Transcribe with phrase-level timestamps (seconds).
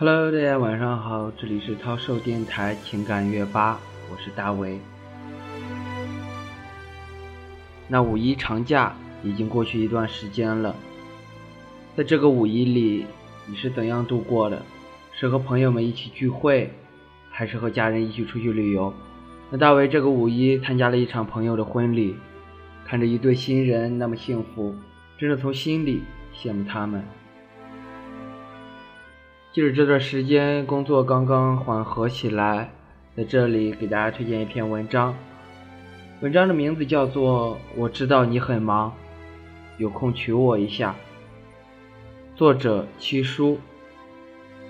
[0.00, 4.78] Hello，大家晚上好，这里是涛兽电台情感乐吧，我是大为。
[7.88, 10.72] 那五一长假已经过去一段时间了，
[11.96, 13.06] 在这个五一里，
[13.46, 14.62] 你是怎样度过的？
[15.18, 16.70] 是和朋友们一起聚会，
[17.28, 18.94] 还是和家人一起出去旅游？
[19.50, 22.14] 那大为这个五一参加了一场朋友的婚礼，
[22.86, 24.76] 看着一对新人那么幸福，
[25.18, 27.02] 真的从心里羡慕他们。
[29.50, 32.70] 就是这段时间工作刚刚缓和起来，
[33.16, 35.14] 在这里给大家推荐一篇文章。
[36.20, 38.92] 文章的名字叫做《我知道你很忙，
[39.78, 40.94] 有空娶我一下》。
[42.36, 43.58] 作者七叔，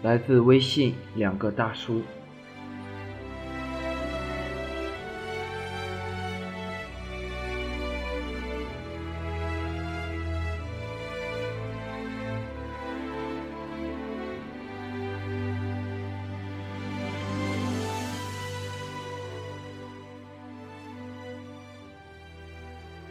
[0.03, 2.03] 来自微信两个大叔。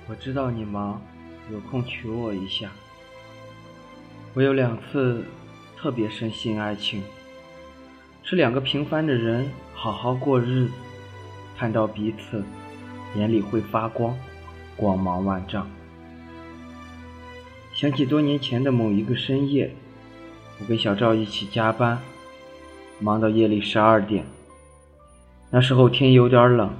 [0.10, 1.02] 我知道你忙，
[1.52, 2.70] 有空娶我一下。
[4.34, 5.26] 我有两次
[5.76, 7.04] 特别深信爱情，
[8.24, 10.72] 是两个平凡的人好好过日子，
[11.58, 12.42] 看到彼此，
[13.16, 14.18] 眼里会发光，
[14.78, 15.68] 光芒万丈。
[17.74, 19.76] 想起多年前的某一个深夜，
[20.62, 22.00] 我跟小赵一起加班，
[23.02, 24.26] 忙到夜里十二点。
[25.52, 26.74] 那时候天有点冷，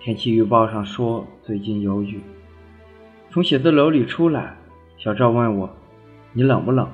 [0.00, 2.20] 天气预报上说最近有雨。
[3.34, 4.54] 从写字楼里出来，
[4.96, 5.68] 小赵问我
[6.34, 6.88] ：“你冷不冷？”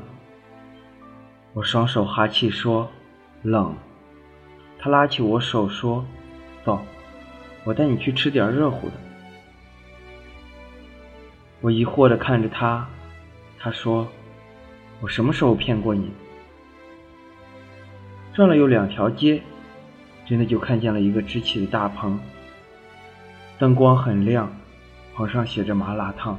[1.52, 2.91] 我双手哈气说
[3.44, 3.77] ：“冷。”
[4.80, 6.02] 他拉起我手说
[6.64, 6.80] ：“走，
[7.64, 8.94] 我带你去吃点热乎的。”
[11.61, 12.89] 我疑惑地看着他，
[13.58, 14.08] 他说
[15.02, 16.11] ：“我什么时候骗过你？”
[18.33, 19.42] 转了有两条街，
[20.24, 22.18] 真的就看见了一个支起的大棚，
[23.58, 24.50] 灯光很亮。
[25.15, 26.39] 棚上写着麻辣烫，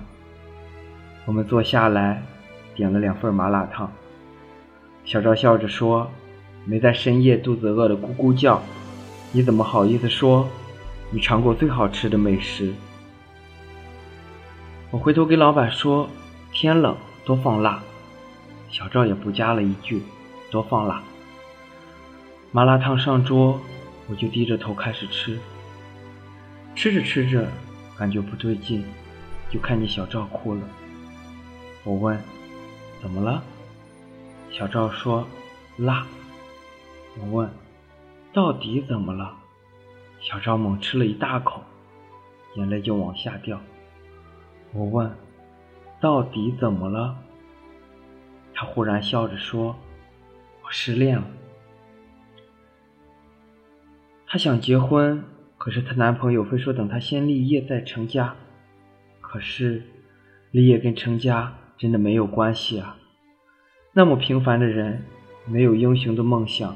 [1.25, 2.23] 我们坐下来，
[2.73, 3.91] 点了两份麻辣烫。
[5.05, 6.09] 小赵笑着说
[6.65, 8.61] ：“没在深夜肚子饿得咕咕叫，
[9.31, 10.49] 你怎么好意思说
[11.11, 12.73] 你尝过最好吃的美食？”
[14.89, 16.09] 我回头给老板说
[16.51, 17.83] ：“天冷，多放辣。”
[18.69, 20.01] 小赵也不加了一句
[20.49, 21.03] ：“多放辣。”
[22.51, 23.59] 麻辣烫上桌，
[24.07, 25.37] 我就低着头开始吃。
[26.75, 27.47] 吃着吃着。
[28.01, 28.83] 感觉不对劲，
[29.51, 30.61] 就看见小赵哭了。
[31.83, 32.19] 我问
[32.99, 33.43] ：“怎么了？”
[34.49, 35.27] 小赵说
[35.77, 36.07] ：“辣。”
[37.21, 37.47] 我问
[38.33, 39.37] ：“到底怎么了？”
[40.19, 41.61] 小赵猛吃了一大口，
[42.55, 43.61] 眼泪就往下掉。
[44.73, 45.15] 我问
[46.01, 47.15] ：“到底怎么了？”
[48.55, 49.75] 他忽然笑着说
[50.65, 51.27] ：“我失恋了。”
[54.25, 55.23] 他想结婚。
[55.63, 58.35] 可是她男朋友非说等她先立业再成家，
[59.21, 59.83] 可是
[60.49, 62.97] 立业跟成家真的没有关系啊！
[63.93, 65.03] 那么平凡的人，
[65.45, 66.75] 没有英雄的梦想，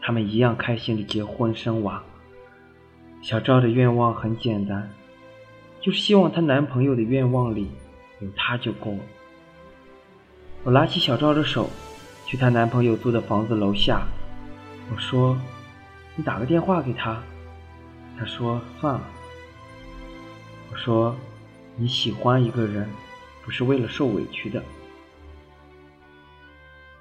[0.00, 2.04] 他们一样开心的结婚生娃。
[3.20, 4.88] 小赵的愿望很简单，
[5.80, 7.66] 就是希望她男朋友的愿望里
[8.20, 9.00] 有她就够了。
[10.62, 11.68] 我拉起小赵的手，
[12.26, 14.06] 去她男朋友租的房子楼下，
[14.92, 15.36] 我说
[16.14, 17.20] ：“你打个电话给他。”
[18.20, 19.00] 他说：“算了。”
[20.70, 21.16] 我说
[21.74, 22.86] ：“你喜欢一个人，
[23.42, 24.62] 不是为了受委屈的。”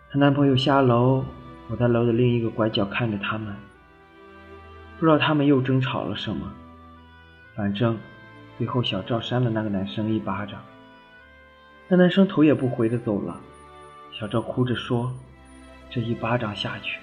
[0.09, 1.25] 她男朋友下楼，
[1.67, 3.53] 我在楼的另一个拐角看着他们，
[4.97, 6.49] 不知道他们又争吵了什么。
[7.53, 7.99] 反正
[8.57, 10.63] 最后小赵扇了那个男生一巴掌，
[11.89, 13.37] 那男生头也不回的走了。
[14.13, 15.13] 小赵哭着说
[15.91, 16.97] ：“这一巴掌下去，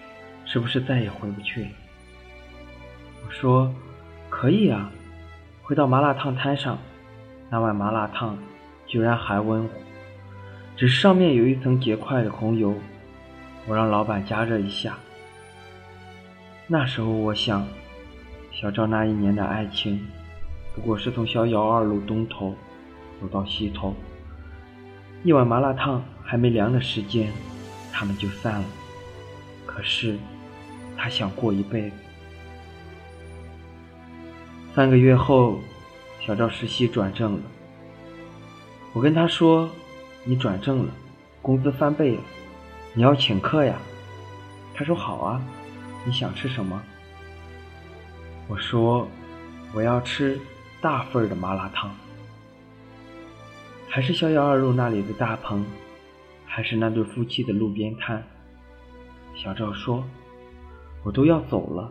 [0.46, 1.68] 是不是再也回不去了？”
[3.26, 3.70] 我说。
[4.38, 4.90] 可以啊，
[5.62, 6.78] 回到麻辣烫摊上，
[7.48, 8.36] 那碗麻辣烫
[8.86, 9.66] 居然还温，
[10.76, 12.74] 只是上面有一层结块的红油。
[13.66, 14.98] 我让老板加热一下。
[16.66, 17.66] 那时候我想，
[18.52, 20.06] 小赵那一年的爱情，
[20.74, 22.54] 不过是从逍遥二路东头
[23.18, 23.94] 走到西头，
[25.24, 27.32] 一碗麻辣烫还没凉的时间，
[27.90, 28.64] 他们就散了。
[29.64, 30.18] 可是
[30.94, 31.96] 他想过一辈子。
[34.76, 35.58] 三个月后，
[36.20, 37.40] 小赵实习转正了。
[38.92, 39.70] 我跟他说
[40.22, 40.92] ：“你转正了，
[41.40, 42.20] 工资翻倍了，
[42.92, 43.78] 你要请客呀。”
[44.76, 45.42] 他说：“好啊，
[46.04, 46.82] 你想吃什么？”
[48.48, 49.08] 我说
[49.72, 50.38] ：“我要吃
[50.82, 51.90] 大份的麻辣烫。”
[53.88, 55.64] 还是逍遥二路那里的大棚，
[56.44, 58.22] 还是那对夫妻的路边摊。
[59.34, 60.04] 小赵说
[61.02, 61.90] ：“我都要走了，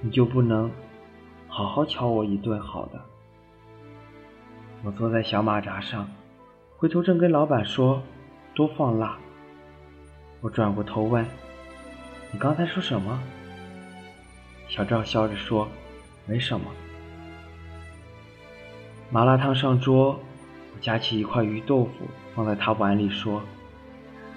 [0.00, 0.68] 你就不能
[1.56, 3.00] 好好瞧我一顿好的？”
[4.84, 6.06] 我坐在小马扎上，
[6.76, 8.02] 回头正跟老板说
[8.52, 9.16] ：“多放辣。”
[10.42, 11.24] 我转过头问
[12.30, 13.18] ：“你刚才说什么？”
[14.68, 15.66] 小赵笑着说
[16.28, 16.66] ：“没什么。”
[19.08, 20.20] 麻辣烫上桌，
[20.74, 23.40] 我夹起一块鱼豆腐放在他碗里说：“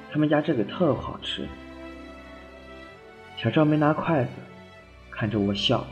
[0.10, 1.45] 他们家这个特好吃。”
[3.36, 4.30] 小赵没拿筷子，
[5.12, 5.86] 看着我笑。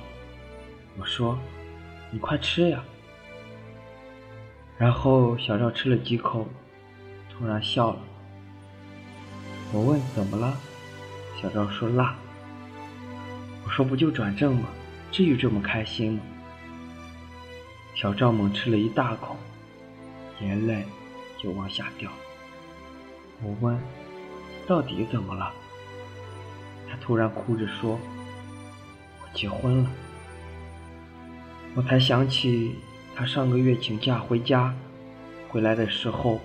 [0.99, 1.37] 我说
[2.11, 2.83] ：“你快吃呀。”
[4.77, 6.47] 然后小赵吃了几口，
[7.29, 7.99] 突然笑了。
[9.71, 10.57] 我问：“怎么了？”
[11.41, 12.15] 小赵说：“辣。”
[13.63, 14.67] 我说：“不就转正吗？
[15.11, 16.21] 至于这么开心吗？”
[17.93, 19.35] 小赵猛吃了一大口，
[20.39, 20.85] 眼泪
[21.37, 22.11] 就往下掉。
[23.43, 23.79] 我问
[24.67, 25.53] ：“到底怎么了？”
[26.89, 27.99] 他突然哭着说
[29.21, 29.89] ：“我结婚了。”
[31.77, 32.73] 我才想起
[33.13, 34.75] 他上个月请假回家，
[35.47, 36.39] 回来的时候，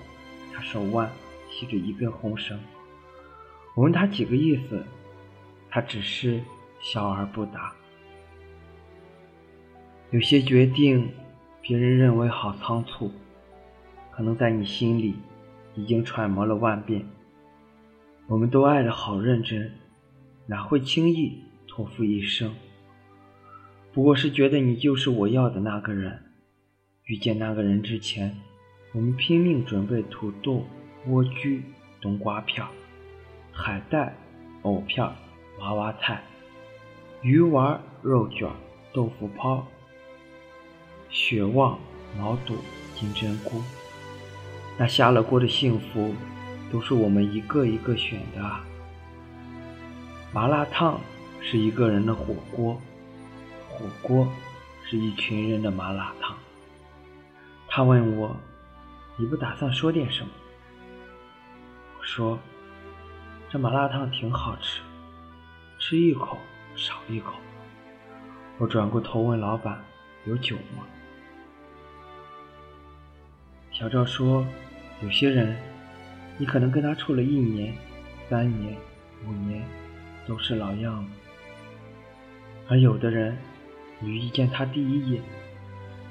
[0.52, 1.10] 他手腕
[1.50, 2.60] 系着一根红绳。
[3.74, 4.84] 我问他几个意思，
[5.70, 6.38] 他只是
[6.82, 7.72] 笑而不答。
[10.10, 11.10] 有些决定，
[11.62, 13.10] 别人认为好仓促，
[14.10, 15.14] 可能在你心里
[15.74, 17.06] 已经揣摩了万遍。
[18.26, 19.72] 我们都爱得好认真。
[20.44, 22.54] 哪会轻易托付一生？
[23.92, 26.18] 不过是觉得你就是我要的那个人。
[27.04, 28.34] 遇见那个人之前，
[28.92, 30.64] 我们拼命准备土豆、
[31.06, 31.60] 莴苣、
[32.00, 32.64] 冬瓜片、
[33.52, 34.14] 海带、
[34.62, 35.04] 藕片、
[35.58, 36.22] 娃娃菜、
[37.20, 38.48] 鱼丸、肉卷、
[38.94, 39.66] 豆腐泡、
[41.10, 41.78] 血旺、
[42.16, 42.54] 毛肚、
[42.94, 43.60] 金针菇。
[44.78, 46.14] 那下了锅的幸福，
[46.70, 48.64] 都是我们一个一个选的啊。
[50.32, 50.98] 麻辣烫
[51.42, 52.80] 是一个人的火锅，
[53.72, 54.28] 火锅
[54.84, 56.36] 是一群人的麻辣烫。
[57.68, 58.36] 他问我
[59.16, 60.30] ：“你不打算说点什么？”
[61.98, 62.38] 我说
[63.50, 64.82] ：“这麻辣烫挺好吃，
[65.78, 66.38] 吃一口
[66.76, 67.34] 少一口。”
[68.58, 69.82] 我转过头问老板
[70.26, 70.84] ：“有酒吗？”
[73.72, 74.46] 小赵说
[75.02, 75.56] ：“有些人，
[76.38, 77.74] 你可能跟他处了一年、
[78.28, 78.76] 三年、
[79.26, 79.66] 五年。”
[80.24, 81.10] 都是老样子，
[82.68, 83.36] 而有的人，
[84.02, 85.22] 你遇见他第一眼，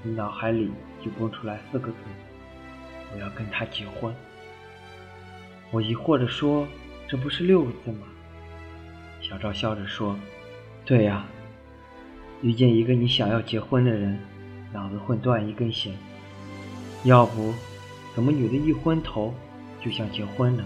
[0.01, 0.71] 你脑海里
[1.03, 1.97] 就蹦出来四个字
[3.13, 4.15] ：“我要跟他结婚。”
[5.71, 6.65] 我疑惑地说
[7.07, 8.07] ：“这不是六个字吗？”
[9.21, 10.17] 小赵笑着说
[10.85, 11.25] ：“对呀，
[12.41, 14.17] 遇见一个你想要结婚的人，
[14.71, 15.94] 脑子会断一根弦。
[17.03, 17.53] 要不，
[18.15, 19.33] 怎么女的一昏头
[19.83, 20.63] 就想结婚呢？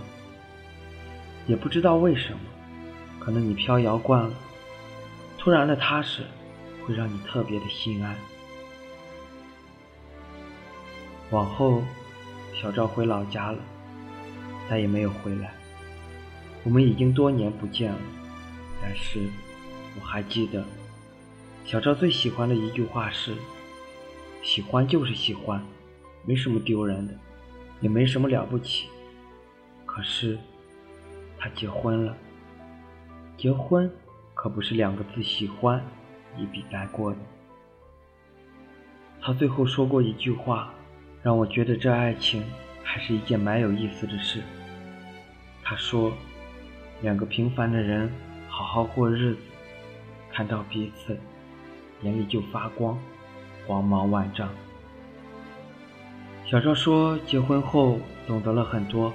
[1.48, 2.40] 也不知道为什么。”
[3.20, 4.32] 可能你飘摇惯了，
[5.36, 6.22] 突然的踏实
[6.86, 8.16] 会让你特别的心安。
[11.32, 11.82] 往后，
[12.54, 13.60] 小赵回老家了，
[14.70, 15.54] 再也没有回来。
[16.64, 18.00] 我们已经多年不见了，
[18.82, 19.20] 但是
[20.00, 20.64] 我还记得，
[21.66, 23.34] 小赵最喜欢的一句话是
[24.44, 25.64] ：“喜欢就是喜欢，
[26.24, 27.14] 没什么丢人的，
[27.82, 28.88] 也没什么了不起。”
[29.86, 30.38] 可是，
[31.38, 32.16] 他结婚了。
[33.38, 33.92] 结婚
[34.34, 35.84] 可不是两个字“喜欢”
[36.38, 37.18] 一笔带过的。
[39.22, 40.74] 他最后说过一句话，
[41.24, 42.44] 让我觉得这爱情
[42.84, 44.42] 还是一件蛮有意思的事。
[45.64, 46.12] 他说
[47.02, 48.12] ：“两个平凡的人
[48.48, 49.42] 好好过日子，
[50.32, 51.18] 看到彼此，
[52.04, 53.00] 眼里就发光，
[53.66, 54.50] 光芒万丈。”
[56.46, 59.12] 小赵说：“结婚后懂得了很多，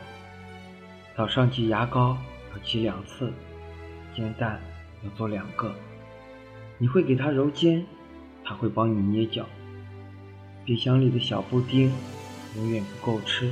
[1.17, 2.19] 早上挤牙膏
[2.53, 3.33] 要挤两次。”
[4.13, 4.61] 煎蛋
[5.05, 5.73] 要做两个，
[6.83, 7.85] 你会给他揉肩，
[8.43, 9.47] 他会帮你捏脚。
[10.65, 11.93] 冰箱里的小布丁
[12.57, 13.51] 永远不够吃，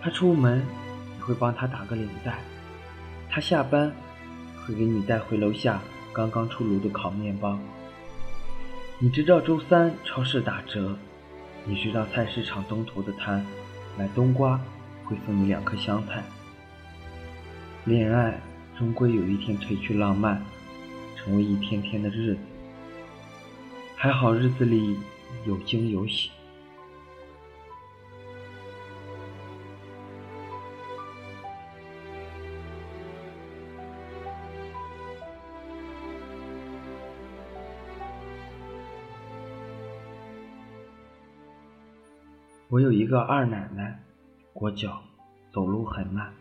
[0.00, 0.62] 他出门
[1.16, 2.38] 你会帮他打个领带，
[3.28, 3.92] 他下班
[4.64, 5.80] 会给你带回楼下
[6.12, 7.58] 刚刚出炉的烤面包。
[9.00, 10.96] 你知道周三超市打折，
[11.64, 13.44] 你知道菜市场东头的摊
[13.98, 14.60] 买冬瓜
[15.04, 16.22] 会送你两颗香菜。
[17.84, 18.40] 恋爱。
[18.76, 20.42] 终归有一天褪去浪漫，
[21.24, 22.40] 成为一天天的日子。
[23.96, 24.98] 还好日子里
[25.46, 26.30] 有惊有喜。
[42.68, 44.02] 我有一个二奶奶，
[44.52, 45.00] 裹脚，
[45.52, 46.34] 走路很慢。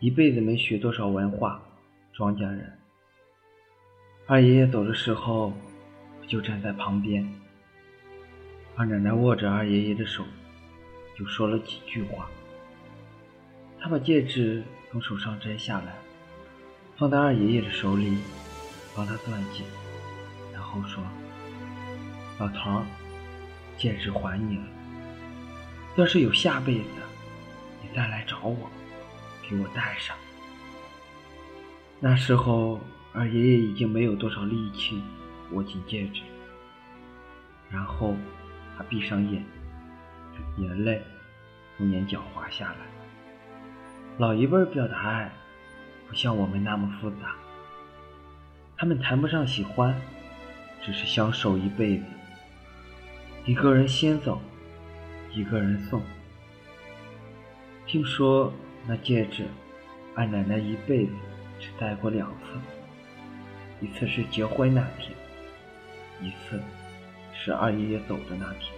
[0.00, 1.60] 一辈子没学多少文化，
[2.14, 2.77] 庄稼人。
[4.30, 5.54] 二爷爷走的时候，
[6.20, 7.26] 我就站在旁边。
[8.76, 10.22] 二奶奶握着二爷爷的手，
[11.18, 12.28] 就说了几句话。
[13.80, 15.94] 她把戒指从手上摘下来，
[16.98, 18.18] 放在二爷爷的手里，
[18.94, 19.64] 帮他攥紧，
[20.52, 21.02] 然后说
[22.38, 22.86] ：“老头儿，
[23.78, 24.64] 戒指还你了。
[25.96, 26.90] 要是有下辈子，
[27.80, 28.68] 你再来找我，
[29.48, 30.14] 给我戴上。”
[31.98, 32.78] 那时候，
[33.18, 35.02] 而爷爷已经没有多少力气
[35.50, 36.22] 握紧戒指，
[37.68, 38.14] 然后
[38.76, 39.44] 他闭上眼，
[40.58, 41.02] 眼泪
[41.76, 42.76] 从眼角滑下来。
[44.18, 45.32] 老一辈表达爱，
[46.06, 47.34] 不像我们那么复杂，
[48.76, 50.00] 他们谈不上喜欢，
[50.80, 52.04] 只是相守一辈子。
[53.46, 54.40] 一个人先走，
[55.34, 56.00] 一个人送。
[57.84, 58.52] 听说
[58.86, 59.44] 那戒指，
[60.14, 61.12] 二奶奶一辈子。
[61.60, 62.56] 只戴过两次，
[63.80, 65.12] 一次是结婚那天，
[66.20, 66.60] 一次
[67.32, 68.72] 是二爷爷走的那天。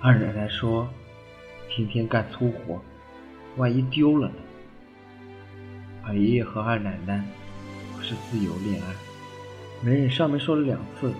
[0.00, 0.88] 二奶奶说
[1.68, 2.82] ：“天天干粗活，
[3.56, 4.34] 万一丢了呢？”
[6.06, 7.24] 二爷爷和二奶奶
[7.94, 8.94] 不是自由恋爱，
[9.82, 11.12] 媒人上面说了两次，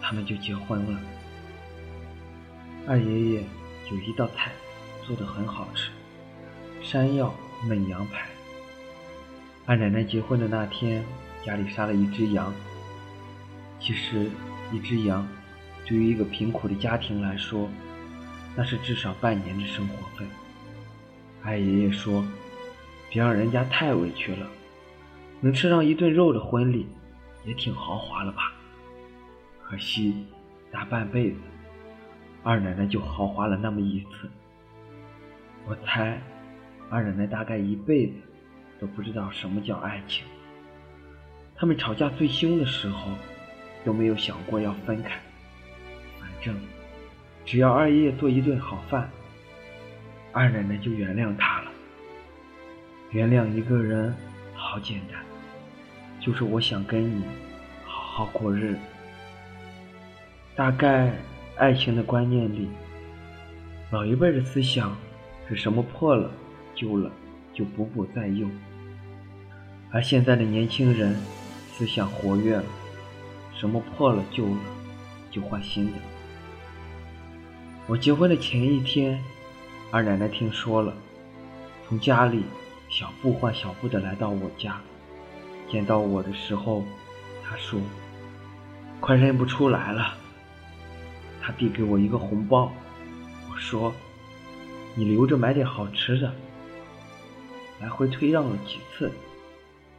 [0.00, 1.00] 他们就结婚了。
[2.86, 3.42] 二爷爷
[3.90, 4.50] 有一道菜
[5.04, 5.90] 做的很好吃，
[6.82, 7.34] 山药
[7.66, 8.26] 焖羊排。
[9.66, 11.04] 二奶奶结婚的那天，
[11.44, 12.52] 家里杀了一只羊。
[13.80, 14.28] 其实，
[14.72, 15.26] 一只羊
[15.86, 17.68] 对于一个贫苦的家庭来说，
[18.56, 20.26] 那是至少半年的生活费。
[21.42, 22.26] 二爷爷说
[23.08, 24.46] ：“别让人家太委屈了，
[25.40, 26.86] 能吃上一顿肉的婚礼，
[27.44, 28.52] 也挺豪华了吧？”
[29.62, 30.26] 可惜，
[30.70, 31.38] 大半辈子，
[32.42, 34.28] 二奶奶就豪华了那么一次。
[35.66, 36.20] 我猜，
[36.90, 38.14] 二奶奶大概一辈子。
[38.80, 40.24] 都不知道什么叫爱情。
[41.58, 43.10] 他们吵架最凶的时候，
[43.84, 45.18] 都没有想过要分开。
[46.20, 46.54] 反正
[47.44, 49.10] 只要二爷爷做一顿好饭，
[50.32, 51.70] 二奶奶就原谅他了。
[53.10, 54.14] 原谅一个人
[54.54, 55.20] 好简单，
[56.20, 57.24] 就是我想跟你
[57.84, 58.78] 好好过日子。
[60.54, 61.12] 大概
[61.56, 62.68] 爱情的观念里，
[63.90, 64.96] 老一辈的思想
[65.48, 66.30] 是什么破了、
[66.74, 67.10] 旧了
[67.52, 68.48] 就补补再用。
[69.90, 71.16] 而现在的年轻人
[71.78, 72.64] 思想活跃了，
[73.54, 74.58] 什么破了旧了
[75.30, 75.98] 就换新的。
[77.86, 79.22] 我结婚的前一天，
[79.92, 80.92] 二奶奶听说了，
[81.86, 82.42] 从家里
[82.88, 84.80] 小步换小步的来到我家，
[85.70, 86.82] 见到我的时候，
[87.44, 87.80] 她说
[88.98, 90.16] ：“快认不出来了。”
[91.40, 92.72] 她递给我一个红包，
[93.48, 93.94] 我说
[94.96, 96.34] ：“你留着买点好吃的。”
[97.80, 99.12] 来回推让了几次。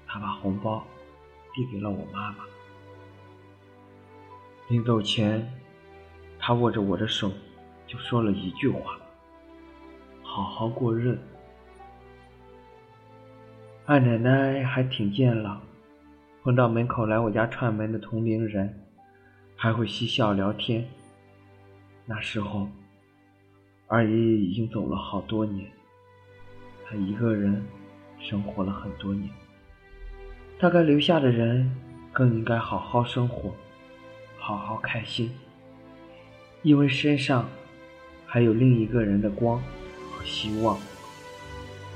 [0.05, 0.83] 他把红包
[1.53, 2.37] 递给了我妈妈。
[4.67, 5.51] 临走前，
[6.39, 7.31] 他握着我的手，
[7.87, 8.99] 就说了一句话
[10.21, 11.19] ：“好好过日子。”
[13.85, 15.59] 二奶奶还挺健朗，
[16.43, 18.85] 碰到门口来我家串门的同龄人，
[19.55, 20.87] 还会嬉笑聊天。
[22.05, 22.69] 那时候，
[23.87, 25.67] 二爷爷已经走了好多年，
[26.85, 27.65] 他一个人
[28.19, 29.31] 生活了很多年。
[30.59, 31.73] 大概留下的人
[32.11, 33.55] 更应该好好生活，
[34.37, 35.31] 好好开心，
[36.63, 37.47] 因为身上
[38.25, 39.63] 还有另一个人的光
[40.11, 40.77] 和希望。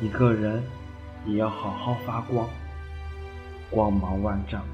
[0.02, 0.64] 一个人
[1.26, 2.48] 也要好好发光，
[3.70, 4.66] 光芒万丈。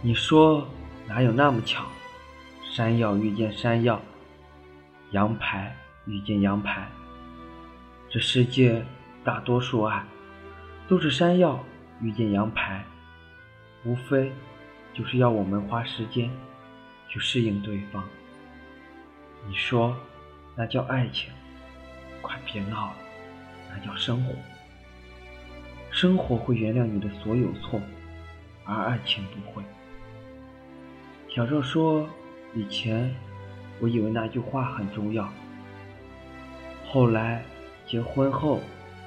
[0.00, 0.68] 你说
[1.08, 1.84] 哪有那么巧？
[2.62, 4.00] 山药遇见山药，
[5.10, 5.74] 羊排
[6.06, 6.88] 遇见羊排。
[8.08, 8.86] 这世界
[9.24, 10.04] 大多数爱。
[10.90, 11.64] 都是山药
[12.00, 12.84] 遇见羊排，
[13.84, 14.32] 无非
[14.92, 16.28] 就是要我们花时间
[17.08, 18.02] 去适应对方。
[19.46, 19.96] 你说
[20.56, 21.30] 那叫爱情？
[22.20, 22.96] 快别闹了，
[23.70, 24.34] 那叫生活。
[25.92, 27.80] 生活会原谅你的所有错，
[28.64, 29.62] 而爱情不会。
[31.28, 32.10] 小赵说
[32.52, 33.14] ：“以前
[33.78, 35.32] 我以为那句话很重要，
[36.84, 37.44] 后来
[37.86, 38.60] 结婚后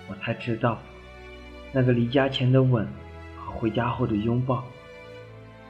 [0.07, 0.81] 我才知道。”
[1.75, 2.87] 那个离家前的吻
[3.35, 4.63] 和回家后的拥抱，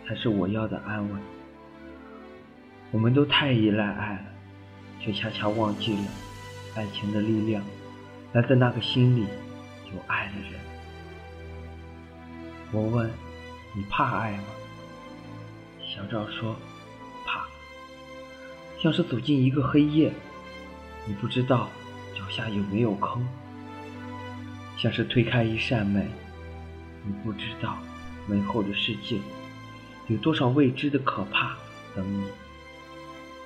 [0.05, 1.22] 才是我要的安稳。
[2.91, 4.25] 我们都太依赖爱了，
[5.00, 6.03] 却恰恰忘记了
[6.75, 7.63] 爱情的力量
[8.33, 9.22] 来自那个心里
[9.93, 10.60] 有爱的人。
[12.74, 13.10] 我问
[13.74, 14.43] ：“你怕爱吗？”
[15.79, 16.55] 小赵说
[17.25, 17.45] ：“怕，
[18.77, 20.12] 像是走进一个黑夜，
[21.07, 21.69] 你不知道
[22.13, 23.25] 脚下有没有坑。”
[24.83, 26.05] 像是推开一扇门，
[27.05, 27.77] 你不知道
[28.27, 29.17] 门后的世界
[30.09, 31.55] 有多少未知的可怕
[31.95, 32.27] 等你。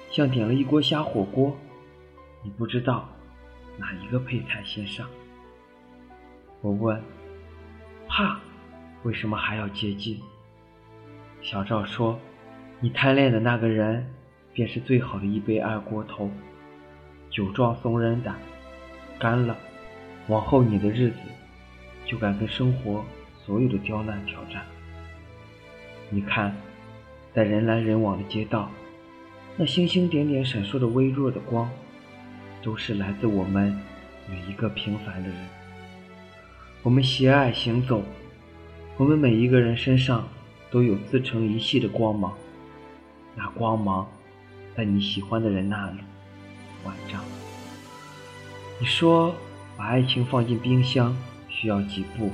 [0.09, 1.55] 像点了一锅虾火锅，
[2.41, 3.07] 你不知道
[3.77, 5.07] 哪一个配菜先上。
[6.61, 6.99] 我问：
[8.07, 8.39] 怕，
[9.03, 10.19] 为什么还要接近？
[11.43, 12.19] 小赵说：
[12.79, 14.11] 你贪恋的那个人，
[14.53, 16.31] 便是最好的一杯二锅头，
[17.29, 18.39] 酒壮怂人胆，
[19.19, 19.55] 干了，
[20.27, 21.17] 往后你的日子
[22.05, 23.03] 就敢跟生活
[23.45, 24.63] 所有的刁难挑战。
[26.09, 26.55] 你看，
[27.33, 28.69] 在人来人往的街道。
[29.55, 31.69] 那星星点点闪烁的微弱的光，
[32.61, 33.75] 都是来自我们
[34.29, 35.37] 每一个平凡的人。
[36.83, 38.03] 我们携爱行走，
[38.97, 40.27] 我们每一个人身上
[40.69, 42.33] 都有自成一系的光芒。
[43.35, 44.07] 那光芒
[44.75, 45.97] 在你喜欢的人那里
[46.85, 47.21] 万丈。
[48.79, 49.35] 你说
[49.77, 51.15] 把爱情放进冰箱
[51.47, 52.31] 需要几步？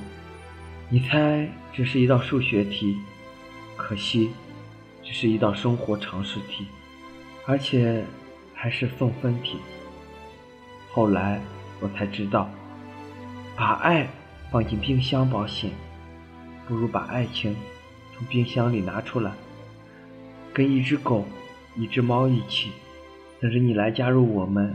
[0.89, 2.97] 你猜这是一道数学题？
[3.75, 4.31] 可惜，
[5.03, 6.65] 这是一道生活常识题。
[7.45, 8.05] 而且
[8.53, 9.57] 还是送分题。
[10.89, 11.41] 后来
[11.81, 12.49] 我才知道，
[13.53, 14.07] 把爱
[14.49, 15.69] 放进冰箱保险，
[16.65, 17.53] 不如把爱情
[18.15, 19.33] 从冰箱里拿出来，
[20.53, 21.25] 跟一只狗、
[21.75, 22.71] 一只猫一起，
[23.41, 24.73] 等着你来加入我们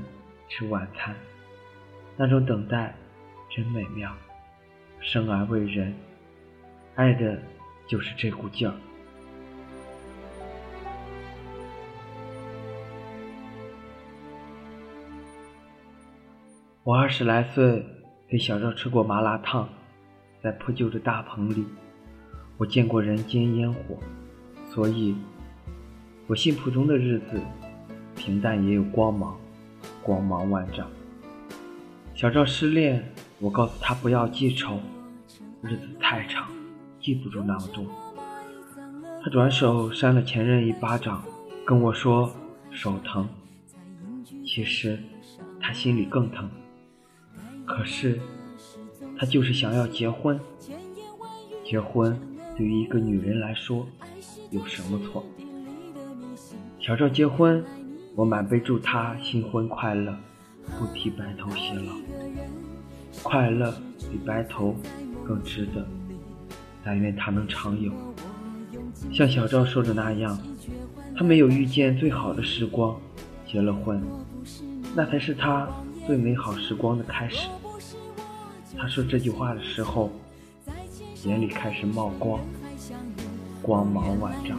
[0.50, 1.16] 吃晚餐。
[2.18, 2.94] 那种等待
[3.48, 4.12] 真美妙。
[5.00, 5.94] 生而为人，
[6.96, 7.38] 爱的
[7.86, 8.74] 就是这股劲儿。
[16.82, 17.86] 我二十来岁，
[18.26, 19.68] 给小赵吃过麻辣烫，
[20.42, 21.64] 在破旧的大棚里，
[22.56, 23.96] 我见过人间烟火，
[24.66, 25.16] 所以，
[26.26, 27.40] 我信普通的日子，
[28.16, 29.38] 平淡也有光芒，
[30.02, 30.90] 光芒万丈。
[32.18, 34.80] 小赵失恋，我告诉他不要记仇，
[35.62, 36.48] 日子太长，
[37.00, 37.86] 记不住那么多。
[39.22, 41.22] 他转手扇了前任一巴掌，
[41.64, 42.34] 跟我说
[42.72, 43.28] 手疼，
[44.44, 44.98] 其实
[45.60, 46.50] 他心里更疼。
[47.64, 48.18] 可是，
[49.16, 50.40] 他就是想要结婚。
[51.64, 52.20] 结婚
[52.56, 53.86] 对于一个女人来说，
[54.50, 55.24] 有什么错？
[56.80, 57.64] 小赵结婚，
[58.16, 60.18] 我满杯祝他新婚快乐，
[60.78, 61.92] 不提白头偕老。
[63.22, 63.72] 快乐
[64.10, 64.76] 比白头
[65.26, 65.86] 更值得，
[66.84, 67.92] 但愿他能常有。
[69.12, 70.38] 像小赵说的那样，
[71.16, 72.96] 他没有遇见最好的时光，
[73.46, 74.02] 结了婚，
[74.94, 75.68] 那才是他。
[76.06, 77.48] 最美好时光的开始。
[78.78, 80.10] 他说这句话的时候，
[81.26, 82.40] 眼里开始冒光，
[83.60, 84.58] 光芒万丈。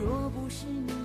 [0.00, 0.97] 若不是你